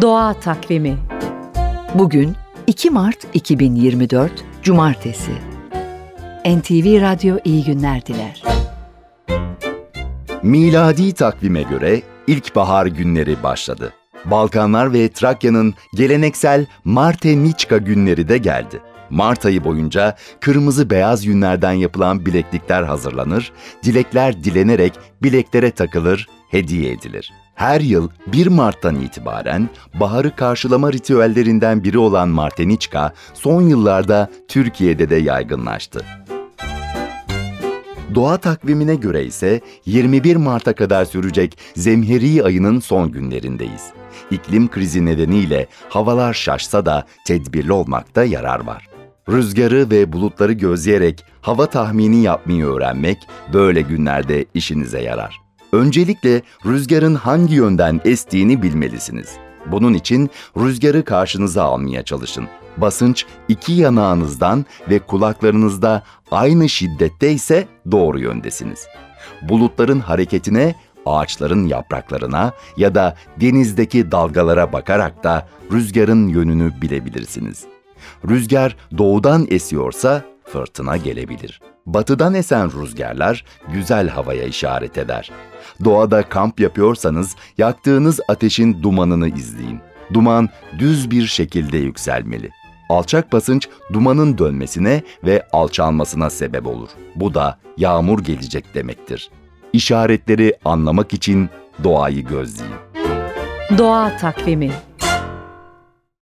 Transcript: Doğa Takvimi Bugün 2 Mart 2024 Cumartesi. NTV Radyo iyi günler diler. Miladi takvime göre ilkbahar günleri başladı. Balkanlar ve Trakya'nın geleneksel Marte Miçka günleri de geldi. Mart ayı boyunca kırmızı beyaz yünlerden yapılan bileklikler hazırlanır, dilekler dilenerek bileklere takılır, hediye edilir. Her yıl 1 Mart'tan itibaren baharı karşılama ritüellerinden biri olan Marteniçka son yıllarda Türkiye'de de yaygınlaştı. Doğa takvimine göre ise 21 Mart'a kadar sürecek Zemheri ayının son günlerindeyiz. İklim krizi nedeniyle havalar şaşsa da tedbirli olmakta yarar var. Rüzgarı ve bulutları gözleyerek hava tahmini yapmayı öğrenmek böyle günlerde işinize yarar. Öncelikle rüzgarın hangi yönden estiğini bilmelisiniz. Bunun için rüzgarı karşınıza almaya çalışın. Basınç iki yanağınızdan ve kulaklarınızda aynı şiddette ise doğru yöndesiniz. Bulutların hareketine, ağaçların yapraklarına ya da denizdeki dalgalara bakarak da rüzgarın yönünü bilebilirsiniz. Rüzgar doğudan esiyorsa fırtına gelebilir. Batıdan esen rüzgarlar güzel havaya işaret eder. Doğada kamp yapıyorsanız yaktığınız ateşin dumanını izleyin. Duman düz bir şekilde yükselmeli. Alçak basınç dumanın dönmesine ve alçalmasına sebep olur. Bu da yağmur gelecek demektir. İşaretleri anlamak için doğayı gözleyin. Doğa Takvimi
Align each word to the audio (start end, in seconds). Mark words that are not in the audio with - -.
Doğa 0.00 0.34
Takvimi 0.34 0.98
Bugün 1.94 2.36
2 2.66 2.90
Mart 2.90 3.26
2024 3.34 4.32
Cumartesi. 4.62 5.30
NTV 6.46 7.00
Radyo 7.00 7.36
iyi 7.44 7.64
günler 7.64 8.06
diler. 8.06 8.42
Miladi 10.42 11.12
takvime 11.12 11.62
göre 11.62 12.02
ilkbahar 12.26 12.86
günleri 12.86 13.42
başladı. 13.42 13.92
Balkanlar 14.24 14.92
ve 14.92 15.08
Trakya'nın 15.08 15.74
geleneksel 15.94 16.66
Marte 16.84 17.36
Miçka 17.36 17.78
günleri 17.78 18.28
de 18.28 18.38
geldi. 18.38 18.80
Mart 19.10 19.46
ayı 19.46 19.64
boyunca 19.64 20.16
kırmızı 20.40 20.90
beyaz 20.90 21.24
yünlerden 21.24 21.72
yapılan 21.72 22.26
bileklikler 22.26 22.82
hazırlanır, 22.82 23.52
dilekler 23.82 24.44
dilenerek 24.44 24.92
bileklere 25.22 25.70
takılır, 25.70 26.28
hediye 26.50 26.92
edilir. 26.92 27.32
Her 27.54 27.80
yıl 27.80 28.08
1 28.26 28.46
Mart'tan 28.46 29.00
itibaren 29.00 29.68
baharı 29.94 30.36
karşılama 30.36 30.92
ritüellerinden 30.92 31.84
biri 31.84 31.98
olan 31.98 32.28
Marteniçka 32.28 33.12
son 33.34 33.62
yıllarda 33.62 34.30
Türkiye'de 34.48 35.10
de 35.10 35.16
yaygınlaştı. 35.16 36.04
Doğa 38.14 38.36
takvimine 38.36 38.94
göre 38.94 39.24
ise 39.24 39.60
21 39.86 40.36
Mart'a 40.36 40.74
kadar 40.74 41.04
sürecek 41.04 41.58
Zemheri 41.76 42.44
ayının 42.44 42.80
son 42.80 43.12
günlerindeyiz. 43.12 43.82
İklim 44.30 44.68
krizi 44.68 45.04
nedeniyle 45.04 45.66
havalar 45.88 46.34
şaşsa 46.34 46.86
da 46.86 47.06
tedbirli 47.26 47.72
olmakta 47.72 48.24
yarar 48.24 48.66
var. 48.66 48.87
Rüzgarı 49.30 49.90
ve 49.90 50.12
bulutları 50.12 50.52
gözleyerek 50.52 51.24
hava 51.40 51.66
tahmini 51.66 52.22
yapmayı 52.22 52.66
öğrenmek 52.66 53.18
böyle 53.52 53.80
günlerde 53.80 54.44
işinize 54.54 55.02
yarar. 55.02 55.40
Öncelikle 55.72 56.42
rüzgarın 56.66 57.14
hangi 57.14 57.54
yönden 57.54 58.00
estiğini 58.04 58.62
bilmelisiniz. 58.62 59.28
Bunun 59.66 59.94
için 59.94 60.30
rüzgarı 60.56 61.04
karşınıza 61.04 61.64
almaya 61.64 62.02
çalışın. 62.02 62.48
Basınç 62.76 63.26
iki 63.48 63.72
yanağınızdan 63.72 64.66
ve 64.90 64.98
kulaklarınızda 64.98 66.02
aynı 66.30 66.68
şiddette 66.68 67.32
ise 67.32 67.68
doğru 67.90 68.20
yöndesiniz. 68.20 68.86
Bulutların 69.42 70.00
hareketine, 70.00 70.74
ağaçların 71.06 71.66
yapraklarına 71.66 72.52
ya 72.76 72.94
da 72.94 73.16
denizdeki 73.40 74.12
dalgalara 74.12 74.72
bakarak 74.72 75.24
da 75.24 75.48
rüzgarın 75.72 76.28
yönünü 76.28 76.72
bilebilirsiniz. 76.82 77.77
Rüzgar 78.28 78.76
doğudan 78.98 79.46
esiyorsa 79.50 80.22
fırtına 80.44 80.96
gelebilir. 80.96 81.60
Batıdan 81.86 82.34
esen 82.34 82.82
rüzgarlar 82.82 83.44
güzel 83.72 84.08
havaya 84.08 84.44
işaret 84.44 84.98
eder. 84.98 85.30
Doğada 85.84 86.22
kamp 86.22 86.60
yapıyorsanız 86.60 87.36
yaktığınız 87.58 88.20
ateşin 88.28 88.82
dumanını 88.82 89.28
izleyin. 89.28 89.80
Duman 90.12 90.48
düz 90.78 91.10
bir 91.10 91.26
şekilde 91.26 91.78
yükselmeli. 91.78 92.50
Alçak 92.88 93.32
basınç 93.32 93.68
dumanın 93.92 94.38
dönmesine 94.38 95.02
ve 95.24 95.46
alçalmasına 95.52 96.30
sebep 96.30 96.66
olur. 96.66 96.88
Bu 97.16 97.34
da 97.34 97.58
yağmur 97.76 98.18
gelecek 98.18 98.74
demektir. 98.74 99.30
İşaretleri 99.72 100.54
anlamak 100.64 101.12
için 101.12 101.50
doğayı 101.84 102.24
gözleyin. 102.24 102.74
Doğa 103.78 104.16
Takvimi 104.16 104.70